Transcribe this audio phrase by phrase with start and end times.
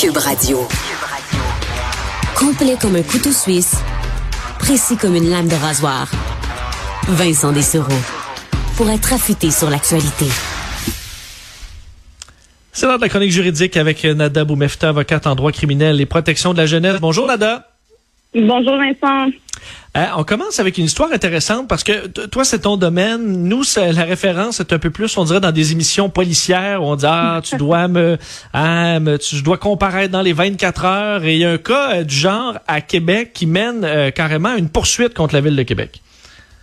[0.00, 0.66] Cube Radio.
[2.34, 3.74] Complet comme un couteau suisse,
[4.58, 6.10] précis comme une lame de rasoir.
[7.06, 7.92] Vincent Dessereau.
[8.78, 10.24] Pour être affûté sur l'actualité.
[12.72, 16.54] C'est l'heure de la chronique juridique avec Nada Boumefta, avocate en droit criminel et protection
[16.54, 16.98] de la jeunesse.
[16.98, 17.69] Bonjour Nada.
[18.34, 19.30] Bonjour Vincent.
[19.96, 23.48] Euh, on commence avec une histoire intéressante parce que toi, c'est ton domaine.
[23.48, 26.94] Nous, la référence est un peu plus, on dirait, dans des émissions policières où on
[26.94, 28.16] dit, ah, tu dois me,
[28.52, 31.24] ah, tu dois comparaître dans les 24 heures.
[31.24, 34.54] Et il y a un cas euh, du genre à Québec qui mène euh, carrément
[34.54, 36.00] une poursuite contre la ville de Québec.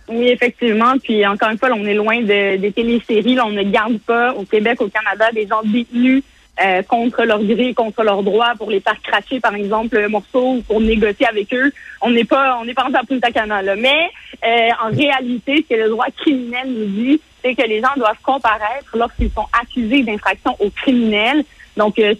[0.08, 0.94] Oui, effectivement.
[1.02, 3.38] Puis encore une fois, on est loin de, des téléséries.
[3.40, 6.22] on ne garde pas au Québec, au Canada, des gens détenus
[6.60, 10.54] euh, contre leur gré, contre leurs droits pour les faire cracher, par exemple, un morceau
[10.54, 11.70] ou pour négocier avec eux.
[12.00, 13.76] On n'est pas, on n'est pas en Punta Cana, là.
[13.76, 14.10] Mais
[14.44, 18.20] euh, en réalité, ce que le droit criminel nous dit, c'est que les gens doivent
[18.24, 21.44] comparaître lorsqu'ils sont accusés d'infraction au criminel.
[21.76, 22.16] Donc, euh,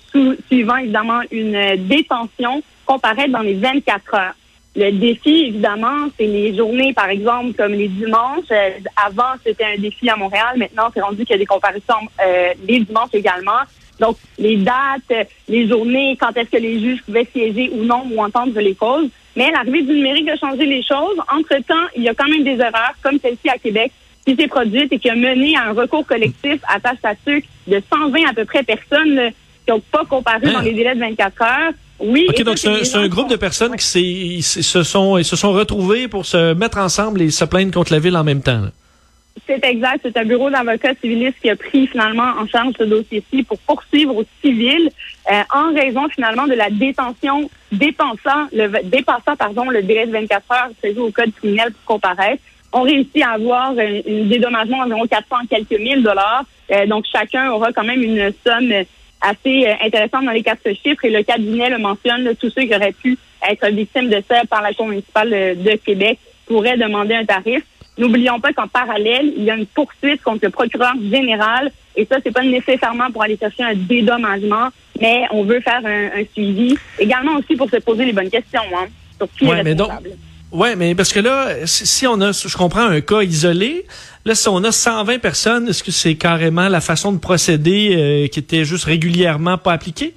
[0.46, 4.34] suivant évidemment une détention, comparaître dans les 24 heures.
[4.76, 8.52] Le défi, évidemment, c'est les journées, par exemple, comme les dimanches.
[9.04, 10.56] avant, c'était un défi à Montréal.
[10.56, 12.06] Maintenant, c'est rendu qu'il y a des comparaisons
[12.64, 13.64] les dimanches également.
[14.00, 18.22] Donc, les dates, les journées, quand est-ce que les juges pouvaient siéger ou non ou
[18.22, 19.08] entendre les causes.
[19.36, 21.16] Mais l'arrivée du numérique a changé les choses.
[21.32, 23.92] Entre-temps, il y a quand même des erreurs, comme celle-ci à Québec,
[24.26, 27.82] qui s'est produite et qui a mené à un recours collectif à tâche à de
[27.90, 29.30] 120 à peu près personnes
[29.64, 30.62] qui n'ont pas comparu dans hein?
[30.62, 31.72] les délais de 24 heures.
[32.00, 32.26] Oui.
[32.28, 36.54] OK, donc c'est un, groupe de personnes qui se sont, se sont retrouvés pour se
[36.54, 38.62] mettre ensemble et se plaindre contre la ville en même temps.
[39.46, 40.00] C'est exact.
[40.02, 44.16] C'est un bureau d'avocats civilistes qui a pris finalement en charge ce dossier-ci pour poursuivre
[44.16, 44.90] au civil
[45.30, 50.52] euh, en raison finalement de la détention dépassant le dépassant pardon le délai de 24
[50.52, 52.42] heures prévu au code criminel pour comparaître.
[52.72, 56.44] On réussit à avoir un, dédommagement d'environ 400 quelques mille dollars.
[56.70, 58.72] Euh, donc chacun aura quand même une somme
[59.20, 62.34] assez euh, intéressante dans les quatre chiffres et le cabinet le mentionne.
[62.36, 66.18] tous ceux qui auraient pu être victimes de ça par la Cour municipale de Québec
[66.46, 67.62] pourraient demander un tarif.
[67.98, 71.72] N'oublions pas qu'en parallèle, il y a une poursuite contre le procureur général.
[71.96, 74.68] Et ça, c'est pas nécessairement pour aller chercher un dédommagement,
[75.00, 76.76] mais on veut faire un, suivi.
[76.98, 78.86] Également aussi pour se poser les bonnes questions, hein,
[79.16, 80.10] sur qui est responsable.
[80.50, 83.84] Oui, mais parce que là, si on a, je comprends, un cas isolé,
[84.24, 88.28] là, si on a 120 personnes, est-ce que c'est carrément la façon de procéder euh,
[88.28, 90.14] qui était juste régulièrement pas appliquée?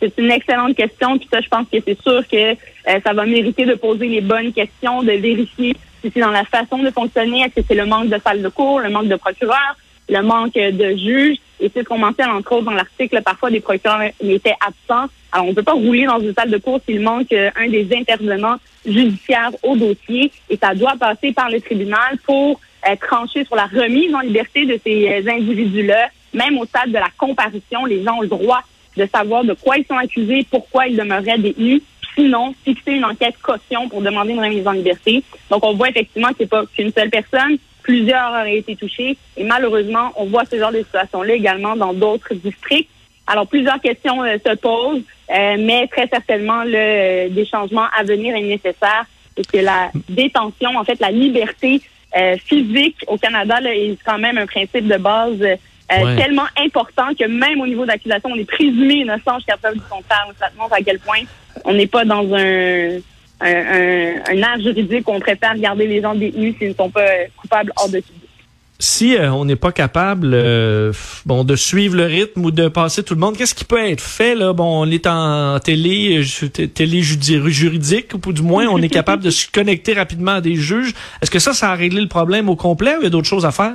[0.00, 1.18] C'est une excellente question.
[1.18, 4.20] Puis ça, je pense que c'est sûr que euh, ça va mériter de poser les
[4.20, 7.86] bonnes questions, de vérifier si c'est dans la façon de fonctionner, est-ce que c'est le
[7.86, 9.76] manque de salles de cours, le manque de procureurs,
[10.08, 11.38] le manque de juges?
[11.60, 15.08] Et c'est ce qu'on mentionne, entre autres, dans l'article, parfois des procureurs étaient absents.
[15.32, 17.68] Alors, on ne peut pas rouler dans une salle de cours s'il manque euh, un
[17.68, 20.30] des intervenants judiciaires au dossier.
[20.50, 24.66] Et ça doit passer par le tribunal pour euh, trancher sur la remise en liberté
[24.66, 26.08] de ces euh, individus-là.
[26.34, 28.60] Même au stade de la comparution, les gens ont le droit
[28.96, 31.82] de savoir de quoi ils sont accusés, pourquoi ils demeuraient détenus
[32.14, 35.22] sinon fixer une enquête caution pour demander une remise en liberté.
[35.50, 39.44] Donc, on voit effectivement que c'est pas qu'une seule personne, plusieurs auraient été touchés et
[39.44, 42.90] malheureusement, on voit ce genre de situation-là également dans d'autres districts.
[43.26, 48.02] Alors, plusieurs questions euh, se posent, euh, mais très certainement, le, euh, des changements à
[48.02, 51.80] venir est nécessaire et que la détention, en fait, la liberté
[52.46, 55.44] physique au Canada là, est quand même un principe de base
[55.88, 60.26] tellement important que même au niveau d'accusation, on est présumé innocent jusqu'à preuve du contraire.
[60.38, 61.20] Ça montre à quel point
[61.64, 62.98] on n'est pas dans un,
[63.40, 67.72] un, art juridique où on préfère garder les gens détenus s'ils ne sont pas coupables
[67.76, 68.12] hors de tout.
[68.80, 70.92] Si euh, on n'est pas capable euh,
[71.26, 74.00] bon de suivre le rythme ou de passer tout le monde, qu'est-ce qui peut être
[74.00, 74.52] fait là?
[74.52, 79.30] Bon, on est en télé euh, télé juridique ou du moins on est capable de
[79.30, 80.92] se connecter rapidement à des juges.
[81.22, 83.28] Est-ce que ça ça a réglé le problème au complet ou il y a d'autres
[83.28, 83.74] choses à faire?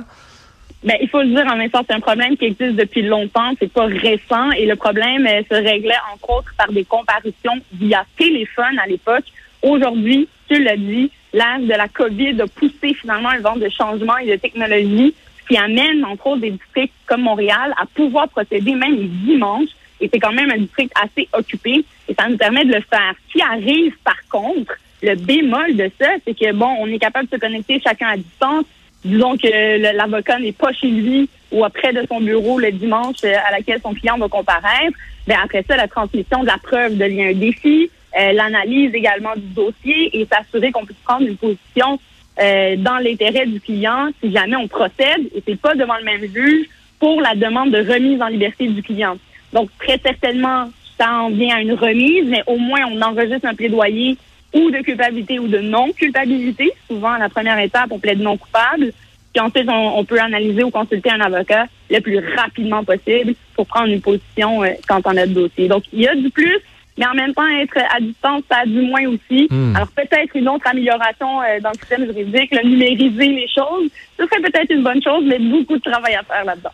[0.82, 3.52] Ben, il faut le dire en même temps, c'est un problème qui existe depuis longtemps,
[3.58, 8.04] c'est pas récent, et le problème euh, se réglait entre autres par des comparitions via
[8.16, 9.24] téléphone à l'époque.
[9.62, 14.16] Aujourd'hui, tu l'as dit, l'âge de la COVID a poussé finalement un vent de changement
[14.18, 15.14] et de technologie
[15.48, 19.70] qui amène entre autres des districts comme Montréal à pouvoir procéder même les dimanches.
[20.00, 23.14] Et c'est quand même un district assez occupé et ça nous permet de le faire.
[23.26, 24.72] Ce qui arrive par contre,
[25.02, 28.16] le bémol de ça, c'est que bon, on est capable de se connecter chacun à
[28.16, 28.64] distance,
[29.04, 33.34] disons que l'avocat n'est pas chez lui ou près de son bureau le dimanche euh,
[33.46, 37.24] à laquelle son client va comparaître, ben après ça, la transmission de la preuve devient
[37.24, 41.98] un défi, euh, l'analyse également du dossier et s'assurer qu'on puisse prendre une position
[42.40, 46.32] euh, dans l'intérêt du client si jamais on procède et c'est pas devant le même
[46.32, 46.66] juge
[46.98, 49.16] pour la demande de remise en liberté du client.
[49.52, 53.54] Donc très certainement, ça en vient à une remise, mais au moins on enregistre un
[53.54, 54.16] plaidoyer
[54.54, 56.72] ou de culpabilité ou de non-culpabilité.
[56.88, 58.92] Souvent, à la première étape, on plaide non coupable.
[59.32, 63.88] Puis ensuite, on, peut analyser ou consulter un avocat le plus rapidement possible pour prendre
[63.88, 65.68] une position euh, quand on a le dossier.
[65.68, 66.58] Donc, il y a du plus,
[66.98, 69.46] mais en même temps, être à distance, ça a du moins aussi.
[69.48, 69.76] Hmm.
[69.76, 73.88] Alors, peut-être une autre amélioration euh, dans le système juridique, le numériser les choses,
[74.18, 76.72] ce serait peut-être une bonne chose, mais beaucoup de travail à faire là-dedans.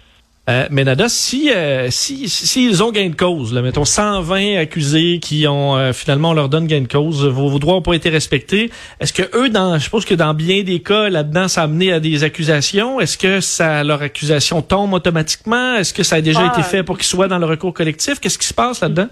[0.49, 5.19] Euh, mais Nada, si euh, si s'ils ont gain de cause, là, mettons 120 accusés
[5.19, 8.11] qui ont euh, finalement on leur donne gain de cause, vos, droits n'ont pas été
[8.11, 8.71] respectés.
[9.01, 11.93] Est-ce que eux, dans, je suppose que dans bien des cas là-dedans, ça a amené
[11.93, 13.01] à des accusations?
[13.01, 15.75] Est-ce que ça leur accusation tombe automatiquement?
[15.75, 16.63] Est-ce que ça a déjà été ah.
[16.63, 18.21] fait pour qu'ils soient dans le recours collectif?
[18.21, 19.09] Qu'est-ce qui se passe là-dedans?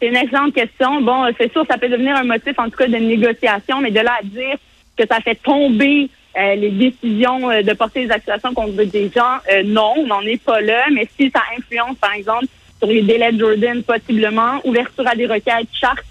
[0.00, 1.02] C'est une excellente question.
[1.02, 4.00] Bon, c'est sûr, ça peut devenir un motif en tout cas de négociation, mais de
[4.00, 4.56] là à dire
[4.96, 9.38] que ça fait tomber euh, les décisions euh, de porter des accusations contre des gens,
[9.52, 10.84] euh, non, on n'en est pas là.
[10.92, 12.46] Mais si ça influence, par exemple,
[12.78, 16.04] sur les délais de Jordan, possiblement, ouverture à des requêtes, charte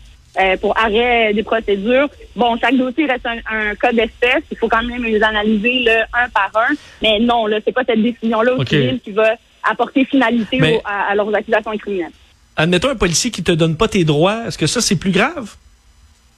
[0.62, 2.08] pour arrêt des procédures.
[2.34, 4.44] Bon, chaque dossier reste un, cas d'espèce.
[4.50, 6.74] Il faut quand même les analyser un par un.
[7.02, 9.34] Mais non, là, c'est pas cette décision-là au qui va
[9.70, 12.12] apporter finalité à, à, leurs accusations criminelles.
[12.56, 14.48] Admettons un policier qui te donne pas tes droits.
[14.48, 15.56] Est-ce que ça, c'est plus grave?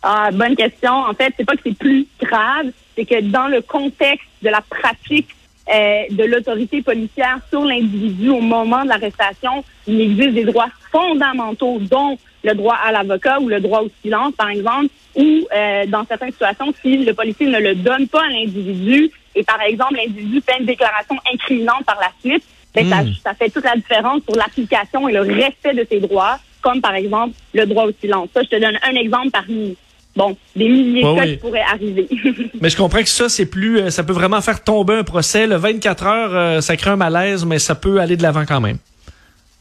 [0.04, 0.92] Ah, bonne question.
[0.92, 4.62] En fait, c'est pas que c'est plus grave, c'est que dans le contexte de la
[4.62, 5.30] pratique
[5.72, 11.78] euh, de l'autorité policière sur l'individu au moment de l'arrestation, il existe des droits fondamentaux,
[11.80, 16.06] dont le droit à l'avocat ou le droit au silence, par exemple, ou euh, dans
[16.06, 20.42] certaines situations, si le policier ne le donne pas à l'individu et par exemple l'individu
[20.42, 22.44] fait une déclaration incriminante par la suite,
[22.74, 23.14] ben, ça, hmm.
[23.24, 26.96] ça fait toute la différence sur l'application et le respect de ses droits, comme par
[26.96, 28.30] exemple le droit au silence.
[28.34, 29.78] Ça, je te donne un exemple parmi
[30.16, 32.08] bon, des milliers de cas qui pourraient arriver.
[32.62, 35.48] mais je comprends que ça, c'est plus, euh, ça peut vraiment faire tomber un procès.
[35.48, 38.62] Le 24 heures, euh, ça crée un malaise, mais ça peut aller de l'avant quand
[38.62, 38.78] même.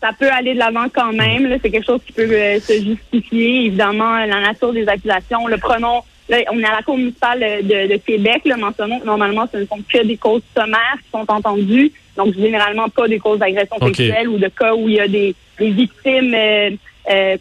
[0.00, 1.58] Ça peut aller de l'avant quand même.
[1.62, 3.66] C'est quelque chose qui peut euh, se justifier.
[3.66, 5.46] Évidemment, la nature des accusations.
[5.46, 8.42] Le pronom, là, on est à la Cour municipale de, Québec.
[8.46, 11.92] Là, mentionnons normalement, ce ne sont que des causes sommaires qui sont entendues.
[12.16, 15.34] Donc, généralement, pas des causes d'agression sexuelle ou de cas où il y a des,
[15.58, 16.70] des victimes euh,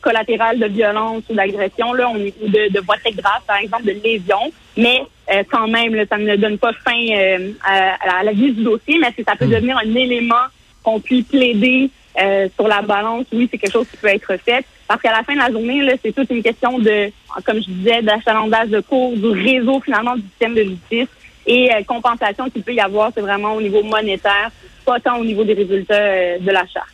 [0.01, 3.85] collatérales de violence ou d'agression, là, on est de, de voies très graves, par exemple
[3.85, 5.01] de lésions, mais
[5.31, 8.97] euh, quand même, là, ça ne donne pas fin euh, à, la vie du dossier,
[8.99, 9.51] mais si ça peut hmm.
[9.51, 10.35] devenir un élément
[10.83, 11.89] qu'on puisse plaider
[12.55, 14.65] sur la balance, oui, c'est quelque chose qui peut être fait.
[14.89, 17.09] Parce qu'à la fin de la journée, là, c'est toute une question de,
[17.45, 21.07] comme je disais, d'achalandage de cours, du réseau finalement du système de justice
[21.47, 24.51] et compensation qu'il peut y avoir, c'est vraiment au niveau monétaire,
[24.83, 26.89] pas tant au niveau des résultats de la charte.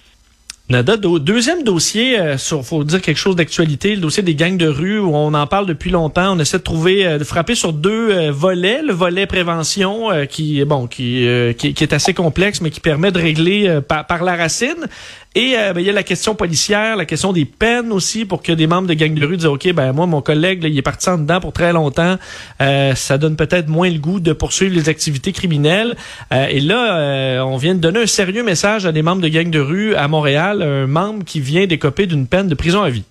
[0.68, 4.66] Nada, deuxième dossier, euh, sur, faut dire quelque chose d'actualité, le dossier des gangs de
[4.66, 6.36] rue où on en parle depuis longtemps.
[6.36, 8.82] On essaie de trouver, euh, de frapper sur deux euh, volets.
[8.82, 11.28] Le volet prévention, qui bon, qui,
[11.58, 14.88] qui, est assez complexe, mais qui permet de régler par la racine.
[15.38, 18.42] Et euh, ben, il y a la question policière, la question des peines aussi pour
[18.42, 20.82] que des membres de gang de rue disent OK, ben moi, mon collègue, il est
[20.82, 22.16] parti en dedans pour très longtemps.
[22.62, 25.98] Euh, ça donne peut-être moins le goût de poursuivre les activités criminelles.
[26.32, 29.50] Euh, et là, on vient de donner un sérieux message à des membres de gang
[29.50, 33.04] de rue à Montréal, un membre qui vient d'écoper d'une peine de prison à vie.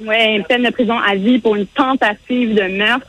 [0.00, 3.06] Oui, une peine de prison à vie pour une tentative de meurtre.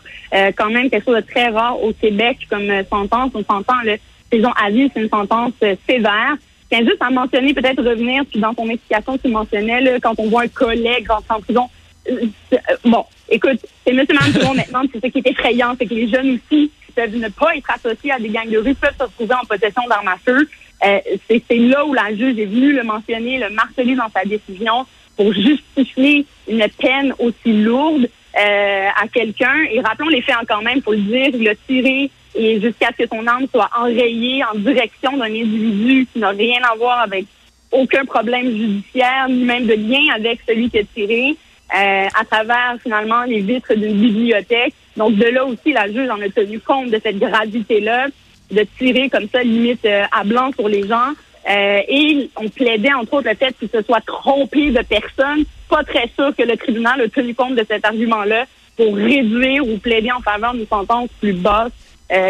[0.56, 3.32] quand même quelque chose de très rare au Québec comme sentence.
[3.34, 3.96] On s'entend, la
[4.30, 5.54] prison à vie, c'est une sentence
[5.90, 6.38] sévère
[6.72, 10.30] tiens juste à mentionner, peut-être revenir, puis dans ton explication, tu mentionnais, là, quand on
[10.30, 11.70] voit un collègue rentrer en prison,
[12.10, 15.76] euh, euh, bon, écoute, c'est monsieur, madame, tout le maintenant, c'est ce qui est effrayant,
[15.78, 18.74] c'est que les jeunes aussi peuvent ne pas être associés à des gangs de rue
[18.74, 20.48] peuvent se retrouver en possession d'armes à feu.
[20.86, 24.86] Euh, c'est là où la juge est venue le mentionner, le marteler dans sa décision
[25.16, 29.64] pour justifier une peine aussi lourde à quelqu'un.
[29.72, 33.04] Et rappelons les faits quand même, pour le dire, il a tiré et jusqu'à ce
[33.04, 37.26] que son arme soit enrayée en direction d'un individu qui n'a rien à voir avec
[37.72, 41.36] aucun problème judiciaire, ni même de lien avec celui qui a tiré,
[41.74, 44.74] euh, à travers finalement les vitres d'une bibliothèque.
[44.98, 48.08] Donc de là aussi, la juge en a tenu compte de cette gravité-là,
[48.52, 51.12] de tirer comme ça, limite euh, à blanc sur les gens.
[51.50, 55.44] Euh, et on plaidait entre autres le fait qu'il se soit trompé de personne.
[55.70, 58.46] Pas très sûr que le tribunal a tenu compte de cet argument-là
[58.76, 61.72] pour réduire ou plaider en faveur d'une sentence plus basse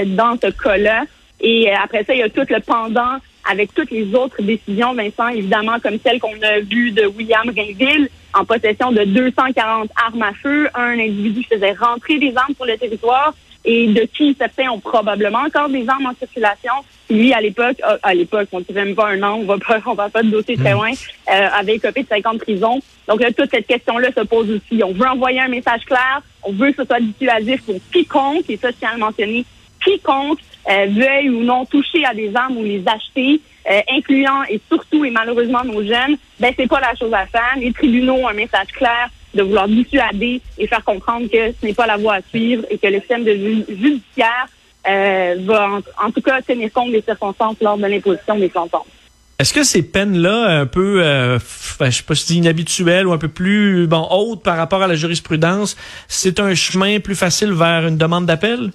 [0.05, 1.03] dans ce cas-là.
[1.41, 3.17] Et euh, après ça, il y a tout le pendant
[3.50, 8.07] avec toutes les autres décisions, Vincent, évidemment, comme celle qu'on a vue de William Rainville,
[8.33, 12.65] en possession de 240 armes à feu, un individu qui faisait rentrer des armes sur
[12.65, 13.33] le territoire
[13.65, 16.73] et de qui certains ont probablement encore des armes en circulation.
[17.09, 19.57] Lui, à l'époque, euh, à l'époque, on ne dirait même pas un an, on va
[19.57, 20.77] pas, on va pas dossier très hmm.
[20.77, 22.79] loin, euh, avait écopé de 50 prisons.
[23.07, 24.83] Donc là, toute cette question-là se pose aussi.
[24.83, 28.57] On veut envoyer un message clair, on veut que ce soit dissuasif pour quiconque, et
[28.57, 29.45] ça, je tiens à le mentionner,
[29.83, 34.59] quiconque euh, veuille ou non toucher à des armes ou les acheter, euh, incluant et
[34.67, 37.55] surtout et malheureusement nos jeunes, ben c'est pas la chose à faire.
[37.57, 41.73] Les tribunaux ont un message clair de vouloir dissuader et faire comprendre que ce n'est
[41.73, 44.47] pas la voie à suivre et que le système de judiciaire
[44.88, 48.88] euh, va en, tout cas tenir compte des circonstances lors de l'imposition des sentences.
[49.39, 51.39] Est-ce que ces peines-là, un peu, euh,
[51.79, 54.88] ben, je sais pas si inhabituelles ou un peu plus bon hautes par rapport à
[54.88, 55.75] la jurisprudence,
[56.07, 58.71] c'est un chemin plus facile vers une demande d'appel?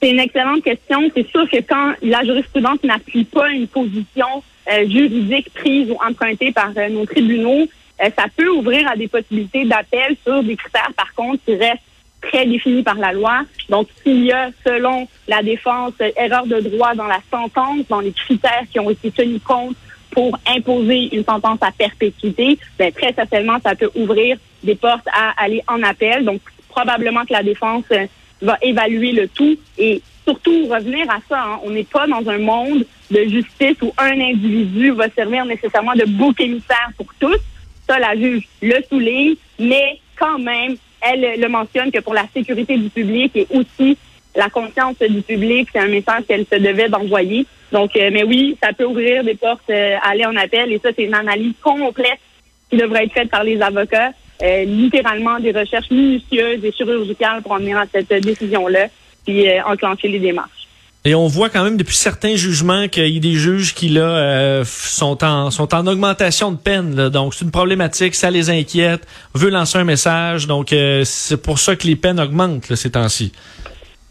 [0.00, 1.10] C'est une excellente question.
[1.14, 6.52] C'est sûr que quand la jurisprudence n'appuie pas une position euh, juridique prise ou empruntée
[6.52, 7.66] par euh, nos tribunaux,
[8.02, 11.82] euh, ça peut ouvrir à des possibilités d'appel sur des critères, par contre, qui restent
[12.20, 13.42] très définis par la loi.
[13.68, 18.12] Donc, s'il y a, selon la défense, erreur de droit dans la sentence, dans les
[18.12, 19.76] critères qui ont été tenus compte
[20.10, 25.34] pour imposer une sentence à perpétuité, ben, très certainement, ça peut ouvrir des portes à
[25.42, 26.24] aller en appel.
[26.24, 27.84] Donc, probablement que la défense
[28.44, 31.42] va évaluer le tout et surtout revenir à ça.
[31.42, 31.60] Hein.
[31.64, 36.04] On n'est pas dans un monde de justice où un individu va servir nécessairement de
[36.04, 37.38] bouc émissaire pour tous.
[37.88, 42.78] Ça, la juge le souligne, mais quand même, elle le mentionne que pour la sécurité
[42.78, 43.98] du public et aussi
[44.34, 47.46] la conscience du public, c'est un message qu'elle se devait d'envoyer.
[47.72, 50.90] Donc, euh, mais oui, ça peut ouvrir des portes euh, aller en appel et ça,
[50.96, 52.18] c'est une analyse complète
[52.70, 54.12] qui devrait être faite par les avocats.
[54.42, 58.88] Euh, littéralement des recherches minutieuses et chirurgicales pour en venir à cette décision-là,
[59.24, 60.66] puis euh, enclencher les démarches.
[61.04, 64.00] Et on voit quand même depuis certains jugements qu'il y a des juges qui là
[64.00, 67.10] euh, sont en sont en augmentation de peine.
[67.10, 69.06] Donc c'est une problématique, ça les inquiète.
[69.34, 70.74] Veut lancer un message, donc
[71.04, 73.32] c'est pour ça que les peines augmentent ces temps-ci.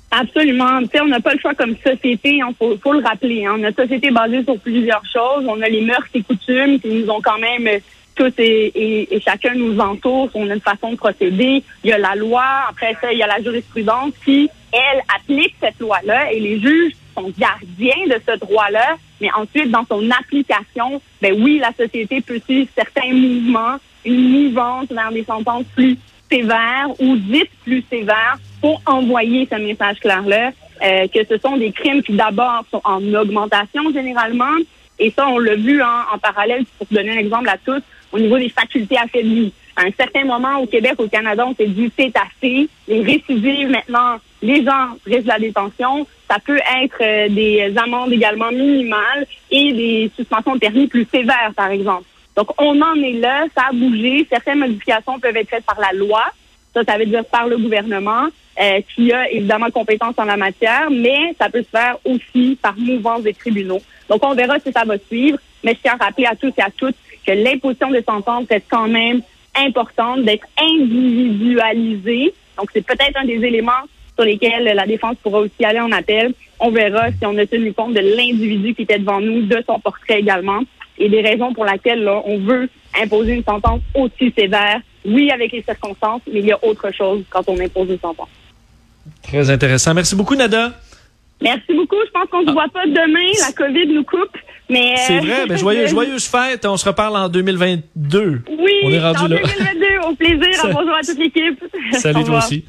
[0.10, 0.80] Absolument.
[1.02, 3.46] on n'a pas le choix comme société, il faut, faut, le rappeler.
[3.46, 3.58] Hein.
[3.58, 5.44] Notre société est basée sur plusieurs choses.
[5.48, 7.68] On a les mœurs et coutumes qui nous ont quand même
[8.16, 11.64] tous et, et, chacun nous entoure, on a une façon de procéder.
[11.84, 15.56] Il y a la loi, après ça, il y a la jurisprudence qui, elle, applique
[15.60, 18.96] cette loi-là et les juges sont gardiens de ce droit-là.
[19.22, 24.88] Mais ensuite, dans son application, ben oui, la société peut suivre certains mouvements, une mouvance
[24.90, 25.98] vers des sentences plus
[26.30, 30.52] sévères ou dites plus sévères pour envoyer ce message clair-là,
[30.84, 34.56] euh, que ce sont des crimes qui d'abord sont en augmentation généralement,
[35.00, 37.82] et ça, on l'a vu hein, en parallèle, pour donner un exemple à tous,
[38.14, 39.52] au niveau des facultés affaiblies.
[39.76, 42.70] À un certain moment, au Québec, au Canada, on s'est dit c'est assez.
[42.88, 46.06] Les récidives, maintenant, les gens risquent la détention.
[46.30, 51.52] Ça peut être euh, des amendes également minimales et des suspensions de permis plus sévères,
[51.56, 52.04] par exemple.
[52.36, 54.28] Donc, on en est là, ça a bougé.
[54.30, 56.24] Certaines modifications peuvent être faites par la loi.
[56.74, 58.28] Ça, ça veut dire par le gouvernement,
[58.60, 62.76] euh, qui a évidemment compétence en la matière, mais ça peut se faire aussi par
[62.78, 63.82] mouvance des tribunaux.
[64.08, 65.40] Donc, on verra si ça va suivre.
[65.64, 68.64] Mais je tiens à rappeler à tous et à toutes que l'imposition de sentence est
[68.70, 69.22] quand même
[69.56, 72.34] importante, d'être individualisée.
[72.58, 73.72] Donc, c'est peut-être un des éléments
[74.16, 76.34] sur lesquels la défense pourra aussi aller en appel.
[76.60, 79.80] On verra si on a tenu compte de l'individu qui était devant nous, de son
[79.80, 80.62] portrait également,
[80.98, 82.70] et des raisons pour lesquelles là, on veut
[83.02, 84.80] imposer une sentence aussi sévère.
[85.06, 88.30] Oui, avec les circonstances, mais il y a autre chose quand on impose une sentence.
[89.22, 89.94] Très intéressant.
[89.94, 90.72] Merci beaucoup, Nada.
[91.42, 91.98] Merci beaucoup.
[92.06, 92.54] Je pense qu'on ne se ah.
[92.54, 93.32] voit pas demain.
[93.46, 94.38] La COVID nous coupe.
[94.70, 95.46] Mais C'est vrai.
[95.48, 96.66] Ben, joyeuse, joyeuse fête.
[96.66, 98.42] On se reparle en 2022.
[98.50, 99.86] Oui, on est rendu en 2022.
[100.08, 100.40] Au plaisir.
[100.74, 101.64] bonjour à toute l'équipe.
[101.94, 102.66] Salut toi aussi.